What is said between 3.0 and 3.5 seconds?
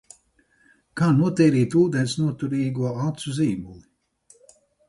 acu